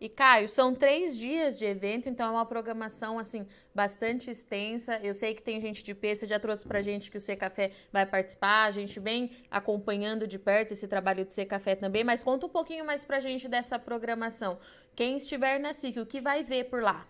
E 0.03 0.09
Caio, 0.09 0.49
são 0.49 0.75
três 0.75 1.17
dias 1.17 1.57
de 1.57 1.63
evento, 1.63 2.09
então 2.09 2.27
é 2.27 2.31
uma 2.31 2.45
programação 2.45 3.17
assim 3.17 3.47
bastante 3.73 4.29
extensa. 4.29 4.99
Eu 5.01 5.13
sei 5.13 5.33
que 5.33 5.41
tem 5.41 5.61
gente 5.61 5.81
de 5.81 5.93
P, 5.93 6.13
você 6.13 6.27
já 6.27 6.37
trouxe 6.37 6.67
para 6.67 6.81
gente 6.81 7.09
que 7.09 7.15
o 7.15 7.21
C 7.21 7.37
Café 7.37 7.71
vai 7.89 8.05
participar. 8.05 8.65
A 8.65 8.71
gente 8.71 8.99
vem 8.99 9.31
acompanhando 9.49 10.27
de 10.27 10.37
perto 10.37 10.73
esse 10.73 10.89
trabalho 10.89 11.23
do 11.23 11.31
C 11.31 11.45
Café 11.45 11.73
também, 11.73 12.03
mas 12.03 12.21
conta 12.21 12.47
um 12.47 12.49
pouquinho 12.49 12.85
mais 12.85 13.05
para 13.05 13.21
gente 13.21 13.47
dessa 13.47 13.79
programação. 13.79 14.57
Quem 14.93 15.15
estiver 15.15 15.57
na 15.57 15.71
SIC, 15.71 15.97
o 15.97 16.05
que 16.05 16.19
vai 16.19 16.43
ver 16.43 16.65
por 16.65 16.83
lá? 16.83 17.07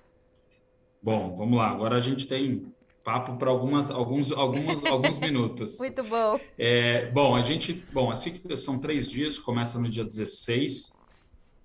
Bom, 1.01 1.33
vamos 1.33 1.57
lá. 1.57 1.71
Agora 1.71 1.95
a 1.95 1.99
gente 1.99 2.27
tem 2.27 2.71
papo 3.03 3.37
para 3.37 3.49
algumas 3.49 3.89
alguns 3.89 4.31
alguns 4.31 4.85
alguns 4.85 5.17
minutos. 5.17 5.79
Muito 5.79 6.03
bom. 6.03 6.39
É, 6.59 7.07
bom, 7.09 7.35
a 7.35 7.41
gente, 7.41 7.73
bom, 7.91 8.11
assim 8.11 8.35
são 8.55 8.77
três 8.77 9.09
dias, 9.09 9.39
começa 9.39 9.79
no 9.79 9.89
dia 9.89 10.03
16 10.03 11.01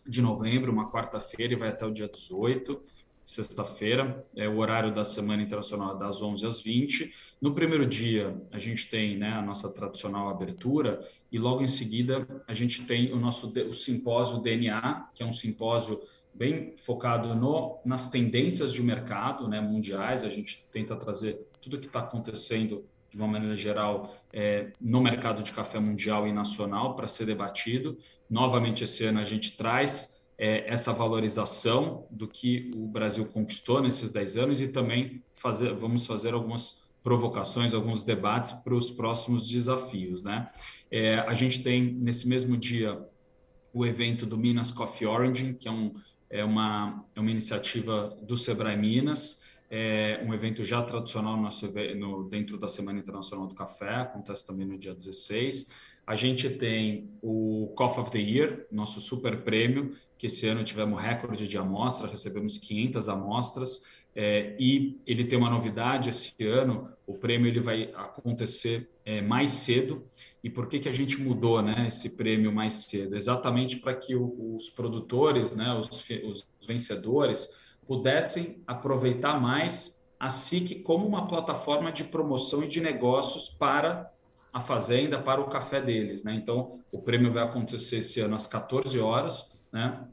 de 0.09 0.23
novembro, 0.23 0.73
uma 0.73 0.91
quarta-feira, 0.91 1.53
e 1.53 1.57
vai 1.57 1.69
até 1.69 1.85
o 1.85 1.93
dia 1.93 2.09
18 2.09 2.81
sexta-feira, 3.29 4.27
é 4.35 4.49
o 4.49 4.57
horário 4.57 4.95
da 4.95 5.05
Semana 5.05 5.43
Internacional 5.43 5.99
das 5.99 6.23
11 6.23 6.47
às 6.47 6.63
20. 6.63 7.13
No 7.39 7.55
primeiro 7.55 7.85
dia, 7.85 8.35
a 8.51 8.57
gente 8.57 8.89
tem 8.89 9.19
né, 9.19 9.33
a 9.33 9.43
nossa 9.43 9.69
tradicional 9.69 10.31
abertura 10.31 11.07
e 11.31 11.39
logo 11.39 11.63
em 11.63 11.67
seguida 11.67 12.27
a 12.49 12.55
gente 12.55 12.87
tem 12.87 13.13
o 13.13 13.17
nosso 13.21 13.53
o 13.69 13.73
simpósio 13.75 14.41
DNA, 14.41 15.11
que 15.13 15.23
é 15.23 15.27
um 15.27 15.33
simpósio 15.33 16.01
bem 16.33 16.73
focado 16.79 17.35
no, 17.35 17.79
nas 17.85 18.09
tendências 18.09 18.73
de 18.73 18.83
mercado 18.83 19.47
né, 19.47 19.61
mundiais. 19.61 20.25
A 20.25 20.31
gente 20.31 20.67
tenta 20.73 20.97
trazer 20.97 21.47
tudo 21.61 21.79
que 21.79 21.87
está 21.87 22.01
acontecendo 22.01 22.87
de 23.11 23.17
uma 23.17 23.27
maneira 23.27 23.57
geral 23.57 24.17
é, 24.33 24.73
no 24.81 25.01
mercado 25.01 25.43
de 25.43 25.53
café 25.53 25.79
mundial 25.79 26.27
e 26.27 26.33
nacional 26.33 26.95
para 26.95 27.07
ser 27.07 27.27
debatido. 27.27 27.99
Novamente, 28.29 28.85
esse 28.85 29.05
ano 29.05 29.19
a 29.19 29.25
gente 29.25 29.57
traz 29.57 30.19
é, 30.37 30.71
essa 30.73 30.93
valorização 30.93 32.07
do 32.11 32.29
que 32.29 32.71
o 32.75 32.87
Brasil 32.87 33.25
conquistou 33.27 33.83
nesses 33.83 34.11
10 34.11 34.37
anos 34.37 34.61
e 34.61 34.69
também 34.69 35.23
fazer, 35.33 35.75
vamos 35.75 36.07
fazer 36.07 36.35
algumas 36.35 36.83
provocações, 37.03 37.75
alguns 37.75 38.05
debates 38.05 38.53
para 38.53 38.75
os 38.75 38.91
próximos 38.91 39.49
desafios. 39.49 40.23
Né? 40.23 40.47
É, 40.91 41.19
a 41.21 41.35
gente 41.35 41.63
tem, 41.63 41.83
nesse 41.83 42.29
mesmo 42.29 42.57
dia, 42.57 43.01
o 43.73 43.85
evento 43.85 44.25
do 44.27 44.37
Minas 44.37 44.71
Coffee 44.71 45.07
Origin, 45.07 45.55
que 45.55 45.69
é, 45.69 45.71
um, 45.71 45.95
é, 46.31 46.45
uma, 46.45 47.05
é 47.15 47.21
uma 47.21 47.31
iniciativa 47.31 48.17
do 48.23 48.37
Sebrae 48.37 48.77
Minas, 48.77 49.41
é 49.71 50.23
um 50.25 50.33
evento 50.33 50.65
já 50.65 50.83
tradicional 50.83 51.37
no 51.37 51.43
nosso, 51.43 51.71
no, 51.97 52.29
dentro 52.29 52.57
da 52.59 52.69
Semana 52.69 52.99
Internacional 52.99 53.47
do 53.47 53.55
Café, 53.55 53.97
acontece 53.97 54.47
também 54.47 54.67
no 54.67 54.79
dia 54.79 54.95
16. 54.95 55.69
A 56.07 56.15
gente 56.15 56.49
tem 56.49 57.11
o 57.21 57.73
Coffee 57.77 58.03
of 58.03 58.11
the 58.11 58.19
Year, 58.19 58.67
nosso 58.73 59.01
super 59.01 59.43
prêmio, 59.43 59.95
que 60.17 60.27
esse 60.27 60.47
ano 60.49 60.65
tivemos 60.65 61.01
recorde 61.01 61.47
de 61.47 61.59
amostras, 61.59 62.11
recebemos 62.11 62.57
500 62.57 63.09
amostras, 63.09 63.83
é, 64.15 64.57
e 64.59 65.01
ele 65.07 65.25
tem 65.25 65.39
uma 65.39 65.51
novidade 65.51 66.09
esse 66.09 66.33
ano, 66.45 66.89
o 67.07 67.15
prêmio 67.15 67.47
ele 67.47 67.61
vai 67.61 67.93
acontecer 67.95 68.91
é, 69.05 69.21
mais 69.21 69.51
cedo. 69.51 70.03
E 70.43 70.51
por 70.51 70.67
que, 70.67 70.79
que 70.79 70.89
a 70.89 70.93
gente 70.93 71.21
mudou 71.21 71.63
né, 71.63 71.87
esse 71.89 72.11
prêmio 72.11 72.53
mais 72.53 72.73
cedo? 72.73 73.15
Exatamente 73.15 73.77
para 73.77 73.95
que 73.95 74.17
o, 74.17 74.57
os 74.57 74.71
produtores, 74.71 75.55
né, 75.55 75.73
os, 75.75 75.89
os 76.25 76.49
vencedores, 76.67 77.55
pudessem 77.89 78.63
aproveitar 78.67 79.41
mais 79.41 79.99
a 80.21 80.29
SIC 80.29 80.83
como 80.83 81.07
uma 81.07 81.27
plataforma 81.27 81.91
de 81.91 82.05
promoção 82.05 82.63
e 82.63 82.69
de 82.69 82.81
negócios 82.81 83.49
para 83.49 84.13
a 84.53 84.61
fazenda 84.61 85.19
para 85.19 85.41
o 85.41 85.49
café 85.49 85.81
deles, 85.81 86.23
né? 86.23 86.35
Então, 86.35 86.81
o 86.93 87.01
prêmio 87.01 87.33
vai 87.33 87.43
acontecer 87.43 87.99
esse 87.99 88.21
ano 88.21 88.35
às 88.35 88.47
14 88.47 88.99
horas, 89.01 89.51
né? 89.73 90.07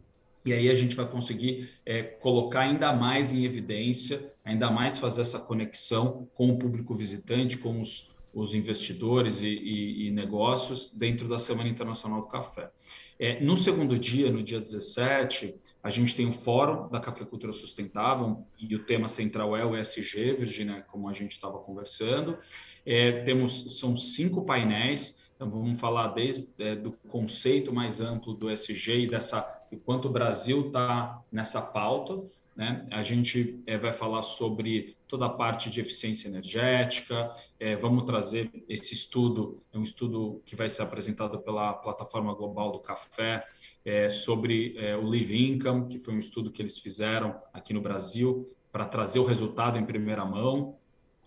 E 0.45 0.53
aí 0.53 0.69
a 0.69 0.75
gente 0.75 0.95
vai 0.95 1.07
conseguir 1.07 1.71
é, 1.85 2.03
colocar 2.03 2.61
ainda 2.61 2.93
mais 2.93 3.31
em 3.31 3.43
evidência, 3.43 4.31
ainda 4.43 4.69
mais 4.69 4.97
fazer 4.97 5.21
essa 5.21 5.39
conexão 5.39 6.29
com 6.35 6.51
o 6.51 6.57
público 6.57 6.93
visitante, 6.93 7.57
com 7.57 7.81
os, 7.81 8.14
os 8.35 8.53
investidores 8.53 9.39
e, 9.39 9.47
e, 9.47 10.07
e, 10.07 10.11
negócios 10.11 10.89
dentro 10.93 11.25
da 11.25 11.37
Semana 11.37 11.69
Internacional 11.69 12.21
do 12.21 12.27
Café. 12.27 12.69
É, 13.17 13.39
no 13.39 13.55
segundo 13.55 13.97
dia, 13.97 14.29
no 14.29 14.43
dia 14.43 14.59
17, 14.59 15.55
a 15.81 15.89
gente 15.89 16.13
tem 16.13 16.27
o 16.27 16.33
Fórum 16.33 16.89
da 16.89 16.99
Cafeicultura 16.99 17.53
Sustentável 17.53 18.45
e 18.59 18.75
o 18.75 18.83
tema 18.83 19.07
central 19.07 19.55
é 19.55 19.65
o 19.65 19.77
ESG, 19.77 20.33
Virginia, 20.33 20.81
como 20.81 21.07
a 21.07 21.13
gente 21.13 21.31
estava 21.31 21.57
conversando. 21.59 22.37
É, 22.85 23.23
temos 23.23 23.79
são 23.79 23.95
cinco 23.95 24.43
painéis. 24.43 25.17
Então 25.35 25.49
vamos 25.49 25.79
falar 25.79 26.09
desde 26.09 26.53
é, 26.63 26.75
do 26.75 26.91
conceito 27.09 27.73
mais 27.73 27.99
amplo 27.99 28.33
do 28.33 28.49
ESG 28.49 29.03
e 29.03 29.07
dessa 29.07 29.55
e 29.71 29.77
quanto 29.77 30.07
o 30.07 30.11
Brasil 30.11 30.67
está 30.67 31.21
nessa 31.31 31.61
pauta. 31.61 32.23
Né? 32.55 32.87
A 32.89 33.01
gente 33.01 33.61
é, 33.67 33.77
vai 33.77 33.91
falar 33.91 34.21
sobre 34.21 34.95
toda 35.07 35.25
a 35.25 35.29
parte 35.29 35.69
de 35.69 35.81
eficiência 35.81 36.29
energética. 36.29 37.29
É, 37.59 37.75
vamos 37.75 38.05
trazer 38.05 38.49
esse 38.69 38.93
estudo, 38.93 39.59
é 39.73 39.77
um 39.77 39.83
estudo 39.83 40.41
que 40.45 40.55
vai 40.55 40.69
ser 40.69 40.83
apresentado 40.83 41.39
pela 41.39 41.73
plataforma 41.73 42.33
global 42.33 42.71
do 42.71 42.79
café 42.79 43.43
é, 43.83 44.09
sobre 44.09 44.75
é, 44.77 44.95
o 44.95 45.05
Live 45.05 45.51
Income, 45.51 45.87
que 45.87 45.99
foi 45.99 46.13
um 46.13 46.19
estudo 46.19 46.49
que 46.49 46.61
eles 46.61 46.79
fizeram 46.79 47.35
aqui 47.53 47.73
no 47.73 47.81
Brasil 47.81 48.49
para 48.71 48.85
trazer 48.85 49.19
o 49.19 49.25
resultado 49.25 49.77
em 49.77 49.85
primeira 49.85 50.23
mão. 50.23 50.77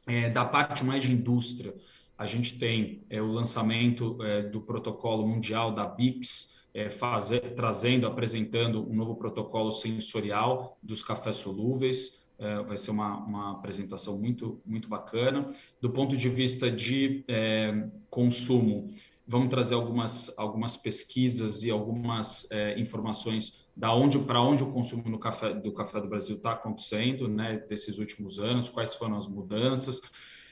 É, 0.07 0.31
da 0.31 0.43
parte 0.43 0.83
mais 0.83 1.03
de 1.03 1.13
indústria, 1.13 1.75
a 2.19 2.27
gente 2.27 2.59
tem 2.59 3.05
é, 3.09 3.23
o 3.23 3.31
lançamento 3.31 4.21
é, 4.25 4.43
do 4.43 4.61
protocolo 4.61 5.25
mundial 5.25 5.73
da 5.73 5.87
BICS, 5.87 6.59
é, 6.75 6.91
fazer, 6.91 7.55
trazendo, 7.55 8.07
apresentando 8.09 8.87
um 8.91 8.95
novo 8.95 9.15
protocolo 9.15 9.71
sensorial 9.71 10.77
dos 10.83 11.01
cafés 11.03 11.37
solúveis. 11.37 12.27
É, 12.37 12.63
vai 12.63 12.77
ser 12.77 12.91
uma, 12.91 13.17
uma 13.19 13.53
apresentação 13.53 14.19
muito, 14.19 14.61
muito 14.67 14.89
bacana. 14.89 15.49
Do 15.81 15.91
ponto 15.91 16.17
de 16.17 16.29
vista 16.29 16.71
de 16.71 17.25
é, 17.29 17.89
consumo, 18.11 18.89
vamos 19.27 19.49
trazer 19.49 19.75
algumas, 19.75 20.33
algumas 20.37 20.77
pesquisas 20.77 21.63
e 21.63 21.71
algumas 21.71 22.49
é, 22.51 22.79
informações 22.81 23.65
da 23.77 23.95
onde 23.95 24.19
para 24.19 24.43
onde 24.43 24.65
o 24.65 24.73
consumo 24.73 25.09
no 25.09 25.21
café, 25.21 25.55
do 25.55 25.73
café 25.73 26.01
do 26.01 26.09
Brasil 26.09 26.37
está 26.37 26.53
acontecendo, 26.53 27.29
né, 27.29 27.65
desses 27.69 27.99
últimos 27.99 28.41
anos, 28.41 28.69
quais 28.69 28.95
foram 28.95 29.17
as 29.17 29.29
mudanças. 29.29 30.01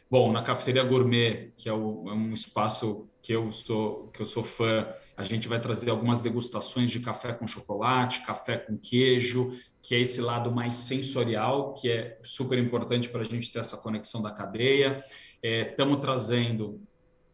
Bom, 0.08 0.30
na 0.30 0.42
cafeteria 0.42 0.84
gourmet, 0.84 1.52
que 1.56 1.68
é, 1.68 1.72
o, 1.72 2.04
é, 2.08 2.12
um 2.12 2.32
espaço 2.32 3.08
que 3.20 3.32
eu 3.32 3.50
sou 3.50 4.08
que 4.14 4.22
eu 4.22 4.26
sou 4.26 4.44
fã, 4.44 4.86
a 5.16 5.24
gente 5.24 5.48
vai 5.48 5.60
trazer 5.60 5.90
algumas 5.90 6.20
degustações 6.20 6.90
de 6.90 7.00
café 7.00 7.32
com 7.32 7.44
chocolate, 7.44 8.24
café 8.24 8.56
com 8.56 8.78
queijo, 8.78 9.50
que 9.82 9.96
é 9.96 10.00
esse 10.00 10.20
lado 10.20 10.52
mais 10.52 10.76
sensorial, 10.76 11.74
que 11.74 11.90
é 11.90 12.18
super 12.22 12.56
importante 12.56 13.08
para 13.08 13.22
a 13.22 13.24
gente 13.24 13.50
ter 13.52 13.58
essa 13.58 13.76
conexão 13.76 14.22
da 14.22 14.30
cadeia. 14.30 14.96
Estamos 15.42 15.98
é, 15.98 16.00
trazendo 16.00 16.80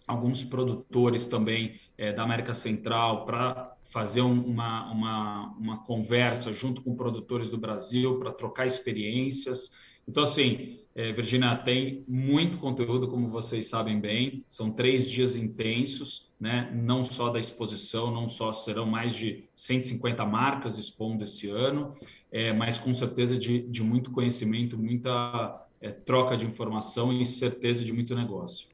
alguns 0.07 0.45
produtores 0.45 1.27
também 1.27 1.79
é, 1.97 2.13
da 2.13 2.23
América 2.23 2.55
Central 2.55 3.27
para 3.27 3.77
fazer 3.85 4.23
uma, 4.23 4.91
uma, 4.91 5.57
uma 5.59 5.85
conversa 5.85 6.53
junto 6.53 6.83
com 6.83 6.97
produtores 6.97 7.51
do 7.51 7.59
Brasil 7.59 8.19
para 8.19 8.33
trocar 8.33 8.67
experiências. 8.67 9.71
Então, 10.07 10.23
assim, 10.23 10.79
é, 10.95 11.11
Virginia, 11.13 11.57
tem 11.57 12.05
muito 12.07 12.59
conteúdo, 12.59 13.09
como 13.09 13.29
vocês 13.29 13.67
sabem 13.69 13.99
bem. 13.99 14.45
São 14.49 14.71
três 14.71 15.11
dias 15.11 15.37
intensos, 15.37 16.31
né? 16.39 16.71
não 16.75 17.03
só 17.03 17.31
da 17.31 17.41
exposição, 17.41 18.11
não 18.11 18.29
só 18.29 18.53
serão 18.53 18.85
mais 18.85 19.15
de 19.15 19.45
150 19.55 20.25
marcas 20.27 20.77
expondo 20.77 21.25
esse 21.25 21.49
ano, 21.49 21.91
é, 22.31 22.53
mas 22.53 22.77
com 22.79 22.93
certeza 22.93 23.39
de, 23.39 23.63
de 23.63 23.83
muito 23.83 24.11
conhecimento, 24.11 24.77
muita 24.77 25.67
é, 25.81 25.91
troca 25.91 26.37
de 26.37 26.47
informação 26.47 27.13
e 27.13 27.25
certeza 27.25 27.85
de 27.85 27.93
muito 27.93 28.15
negócio. 28.15 28.69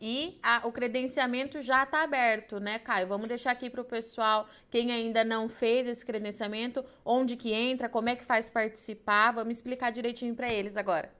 E 0.00 0.38
a, 0.42 0.66
o 0.66 0.72
credenciamento 0.72 1.60
já 1.60 1.82
está 1.82 2.02
aberto, 2.02 2.60
né, 2.60 2.78
Caio? 2.78 3.08
Vamos 3.08 3.28
deixar 3.28 3.52
aqui 3.52 3.70
para 3.70 3.80
o 3.80 3.84
pessoal, 3.84 4.48
quem 4.70 4.92
ainda 4.92 5.24
não 5.24 5.48
fez 5.48 5.86
esse 5.86 6.04
credenciamento, 6.04 6.84
onde 7.04 7.36
que 7.36 7.52
entra, 7.52 7.88
como 7.88 8.08
é 8.08 8.16
que 8.16 8.24
faz 8.24 8.50
participar. 8.50 9.32
Vamos 9.32 9.56
explicar 9.56 9.90
direitinho 9.90 10.34
para 10.34 10.52
eles 10.52 10.76
agora. 10.76 11.12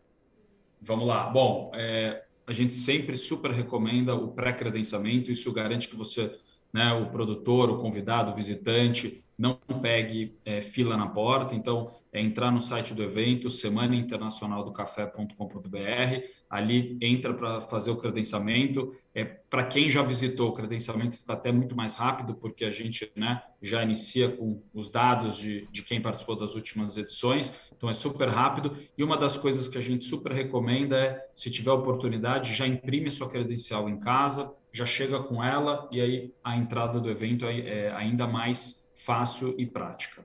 Vamos 0.81 1.07
lá. 1.07 1.29
Bom, 1.29 1.73
é, 1.75 2.25
a 2.47 2.53
gente 2.53 2.73
sempre 2.73 3.17
super 3.17 3.51
recomenda 3.51 4.15
o 4.15 4.29
pré-credenciamento. 4.29 5.33
Isso 5.33 5.53
garante 5.53 5.89
que 5.89 5.97
você, 5.97 6.39
né, 6.73 6.93
o 6.93 7.11
produtor, 7.11 7.71
o 7.71 7.79
convidado, 7.79 8.33
o 8.33 8.35
visitante, 8.35 9.25
não 9.39 9.59
pegue 9.83 10.39
é, 10.45 10.61
fila 10.61 10.97
na 10.97 11.07
porta. 11.07 11.55
Então, 11.55 11.93
é 12.13 12.21
entrar 12.21 12.51
no 12.51 12.61
site 12.61 12.93
do 12.95 13.03
evento, 13.03 13.51
semanainternacionaldocafé.com.br. 13.51 16.27
Ali 16.49 16.97
entra 17.03 17.35
para 17.35 17.61
fazer 17.61 17.91
o 17.91 17.97
credenciamento. 17.97 18.95
É, 19.15 19.25
para 19.25 19.67
quem 19.67 19.91
já 19.91 20.03
visitou, 20.03 20.49
o 20.49 20.53
credenciamento 20.53 21.19
fica 21.19 21.35
até 21.35 21.53
muito 21.53 21.77
mais 21.77 21.97
rápido, 21.97 22.35
porque 22.35 22.65
a 22.65 22.71
gente 22.71 23.13
né, 23.15 23.43
já 23.61 23.83
inicia 23.83 24.31
com 24.31 24.63
os 24.73 24.89
dados 24.89 25.37
de, 25.37 25.69
de 25.71 25.83
quem 25.83 26.01
participou 26.01 26.37
das 26.37 26.55
últimas 26.55 26.97
edições. 26.97 27.53
Então, 27.77 27.91
é 27.91 27.95
super 27.95 28.29
rápido. 28.29 28.75
E 28.97 29.05
uma 29.05 29.19
das 29.19 29.37
coisas 29.37 29.69
que 29.69 29.77
a 29.77 29.83
gente 29.83 30.07
super 30.07 30.33
recomenda 30.33 30.97
é, 30.97 31.29
se 31.35 31.51
tiver 31.51 31.73
oportunidade, 31.73 32.55
já 32.55 32.67
imprime 32.67 33.11
sua 33.11 33.29
credencial 33.29 33.91
em 33.91 33.99
casa, 33.99 34.51
já 34.77 34.85
chega 34.85 35.19
com 35.23 35.43
ela, 35.43 35.89
e 35.91 36.01
aí 36.03 36.35
a 36.45 36.55
entrada 36.55 37.01
do 37.01 37.11
evento 37.11 37.47
é, 37.47 37.61
é 37.61 37.93
ainda 37.93 38.27
mais 38.27 38.87
fácil 38.95 39.55
e 39.57 39.65
prática. 39.65 40.23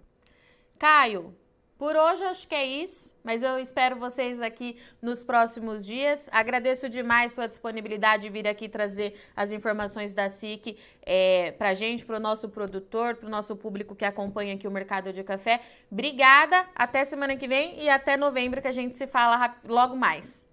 Caio, 0.78 1.34
por 1.78 1.96
hoje 1.96 2.22
acho 2.24 2.46
que 2.50 2.54
é 2.54 2.66
isso, 2.66 3.16
mas 3.24 3.44
eu 3.44 3.58
espero 3.58 3.96
vocês 3.96 4.42
aqui 4.42 4.76
nos 5.02 5.24
próximos 5.24 5.86
dias. 5.86 6.28
Agradeço 6.34 6.90
demais 6.90 7.32
sua 7.32 7.48
disponibilidade 7.48 8.24
de 8.24 8.30
vir 8.30 8.46
aqui 8.46 8.68
trazer 8.68 9.16
as 9.34 9.54
informações 9.54 10.14
da 10.14 10.28
SIC 10.28 10.78
é, 11.02 11.52
para 11.54 11.70
a 11.70 11.74
gente, 11.74 12.06
para 12.06 12.18
o 12.18 12.20
nosso 12.20 12.50
produtor, 12.50 13.16
para 13.16 13.28
o 13.28 13.32
nosso 13.32 13.56
público 13.56 13.96
que 13.96 14.04
acompanha 14.04 14.56
aqui 14.56 14.68
o 14.68 14.72
mercado 14.72 15.14
de 15.14 15.24
café. 15.24 15.62
Obrigada, 15.90 16.68
até 16.76 17.06
semana 17.06 17.38
que 17.38 17.48
vem 17.48 17.82
e 17.82 17.88
até 17.88 18.18
novembro 18.18 18.62
que 18.62 18.68
a 18.68 18.74
gente 18.74 18.98
se 18.98 19.08
fala 19.08 19.56
logo 19.66 19.96
mais. 19.96 20.46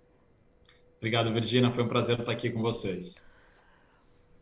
Obrigado, 0.98 1.32
Virginia. 1.32 1.72
Foi 1.72 1.82
um 1.82 1.88
prazer 1.88 2.20
estar 2.20 2.30
aqui 2.30 2.48
com 2.48 2.62
vocês. 2.62 3.27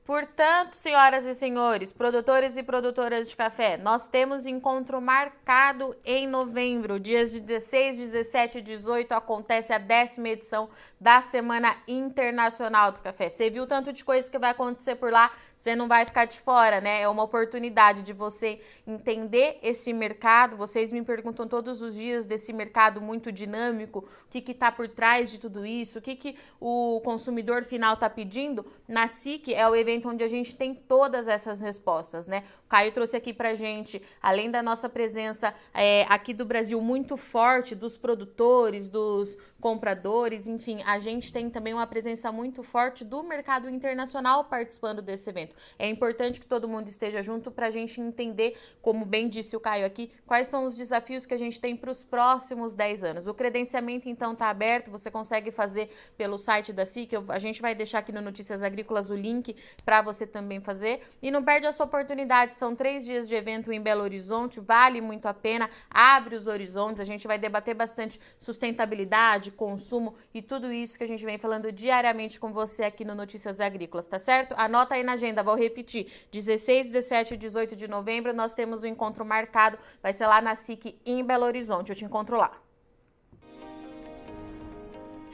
Portanto, 0.07 0.75
senhoras 0.75 1.27
e 1.27 1.35
senhores, 1.35 1.93
produtores 1.93 2.57
e 2.57 2.63
produtoras 2.63 3.29
de 3.29 3.35
café, 3.35 3.77
nós 3.77 4.07
temos 4.07 4.47
encontro 4.47 5.01
marcado 5.01 5.97
em 6.05 6.29
novembro, 6.29 7.01
dias 7.01 7.33
16, 7.33 7.99
17 7.99 8.59
e 8.59 8.63
18, 8.63 9.11
acontece 9.11 9.73
a 9.73 9.79
décima 9.79 10.29
edição 10.29 10.71
da 11.01 11.21
Semana 11.21 11.77
Internacional 11.89 12.93
do 12.93 13.01
Café. 13.01 13.29
Você 13.29 13.51
viu 13.51 13.67
tanto 13.67 13.93
de 13.93 14.05
coisa 14.05 14.31
que 14.31 14.39
vai 14.39 14.51
acontecer 14.51 14.95
por 14.95 15.11
lá, 15.11 15.29
você 15.57 15.75
não 15.75 15.89
vai 15.89 16.05
ficar 16.05 16.27
de 16.27 16.39
fora, 16.39 16.81
né? 16.81 17.01
É 17.01 17.09
uma 17.09 17.23
oportunidade 17.23 18.03
de 18.03 18.13
você 18.13 18.61
entender 18.87 19.59
esse 19.63 19.93
mercado. 19.93 20.57
Vocês 20.57 20.93
me 20.93 21.03
perguntam 21.03 21.49
todos 21.49 21.81
os 21.81 21.95
dias 21.95 22.27
desse 22.27 22.53
mercado 22.53 23.01
muito 23.01 23.33
dinâmico, 23.33 24.01
o 24.01 24.29
que 24.29 24.51
está 24.51 24.71
por 24.71 24.89
trás 24.89 25.31
de 25.31 25.39
tudo 25.39 25.65
isso, 25.65 25.99
o 25.99 26.03
que, 26.03 26.15
que 26.15 26.37
o 26.61 27.01
consumidor 27.03 27.65
final 27.65 27.95
está 27.95 28.11
pedindo. 28.11 28.67
Na 28.87 29.09
SIC 29.09 29.55
é 29.55 29.67
o 29.69 29.75
evento 29.75 30.09
onde 30.09 30.23
a 30.23 30.29
gente 30.29 30.55
tem 30.55 30.75
todas 30.75 31.27
essas 31.27 31.61
respostas, 31.61 32.27
né? 32.27 32.45
O 32.67 32.69
Caio 32.69 32.93
trouxe 32.93 33.17
aqui 33.17 33.33
pra 33.33 33.55
gente, 33.55 34.03
além 34.21 34.51
da 34.51 34.63
nossa 34.63 34.89
presença 34.89 35.55
é, 35.73 36.05
aqui 36.09 36.35
do 36.35 36.45
Brasil 36.45 36.81
muito 36.81 37.17
forte, 37.17 37.75
dos 37.75 37.97
produtores, 37.97 38.89
dos 38.89 39.39
compradores, 39.67 40.47
enfim, 40.47 40.81
a 40.87 41.01
gente 41.01 41.33
tem 41.33 41.51
também 41.51 41.75
uma 41.75 41.89
presença 41.89 42.31
muito 42.31 42.63
forte 42.63 43.05
do 43.05 43.21
mercado 43.25 43.69
internacional 43.69 44.45
participando 44.45 45.03
desse 45.03 45.29
evento. 45.29 45.57
É 45.77 45.89
importante 45.89 46.41
que 46.41 46.47
todo 46.47 46.69
mundo 46.69 46.87
esteja 46.87 47.21
junto 47.21 47.51
para 47.51 47.67
a 47.67 47.71
gente 47.73 48.01
entender, 48.01 48.57
como 48.81 49.05
bem 49.05 49.29
disse 49.29 49.57
o 49.57 49.61
Caio 49.61 49.85
aqui, 49.85 50.13
quais 50.25 50.47
são 50.47 50.67
os 50.67 50.77
desafios 50.77 51.27
que 51.27 51.35
a 51.35 51.37
gente 51.37 51.59
tem 51.59 51.75
para 51.75 51.91
os 51.91 52.05
próximos 52.05 52.77
10 52.77 53.03
anos. 53.03 53.27
O 53.27 53.35
credenciamento, 53.35 54.09
então, 54.09 54.35
está 54.35 54.51
aberto, 54.51 54.89
você 54.89 55.11
consegue 55.11 55.51
fazer 55.51 55.91
pelo 56.17 56.39
site 56.39 56.73
da 56.73 56.87
SIC, 56.87 57.15
a 57.29 57.39
gente 57.41 57.61
vai 57.61 57.75
deixar 57.75 57.99
aqui 57.99 58.13
no 58.13 58.21
Notícias 58.21 58.63
Agrícolas 58.63 59.11
o 59.11 59.17
link 59.17 59.57
para 59.85 60.01
você 60.01 60.29
também 60.29 60.61
fazer. 60.61 61.01
E 61.21 61.29
não 61.29 61.43
perde 61.43 61.67
essa 61.67 61.83
oportunidade, 61.83 62.55
são 62.55 62.77
três 62.77 63.05
dias 63.05 63.27
de 63.27 63.35
evento 63.35 63.73
em 63.73 63.81
Belo 63.81 64.05
Horizonte, 64.05 64.61
vale 64.61 65.01
muito 65.01 65.27
a 65.27 65.35
pena, 65.35 65.69
abre 65.91 66.37
os 66.37 66.47
horizontes, 66.47 67.01
a 67.01 67.05
gente 67.05 67.27
vai 67.27 67.37
debater 67.37 67.75
bastante 67.75 68.21
sustentabilidade, 68.39 69.56
consumo 69.57 70.15
e 70.33 70.41
tudo 70.41 70.73
isso 70.73 70.97
que 70.97 71.03
a 71.03 71.09
gente 71.09 71.25
vem 71.25 71.39
falando 71.39 71.73
diariamente 71.73 72.39
com 72.39 72.53
você 72.53 72.85
aqui 72.85 73.05
no 73.05 73.15
Notícias 73.15 73.61
Agrícolas, 73.61 74.07
tá 74.07 74.19
certo? 74.19 74.55
Anota 74.57 74.95
aí 74.95 75.03
na 75.03 75.15
agenda, 75.15 75.43
vou 75.43 75.57
repetir: 75.57 76.07
16, 76.31 76.89
17 76.93 77.35
e 77.35 77.37
18 77.37 77.75
de 77.75 77.89
novembro 77.89 78.33
nós 78.33 78.55
temos 78.55 78.85
um 78.85 78.87
encontro 78.87 79.25
marcado, 79.25 79.79
vai 80.03 80.13
ser 80.13 80.27
lá 80.27 80.41
na 80.41 80.55
SIC 80.55 80.97
em 81.05 81.25
Belo 81.25 81.45
Horizonte. 81.45 81.91
Eu 81.91 81.97
te 81.97 82.05
encontro 82.05 82.37
lá. 82.37 82.66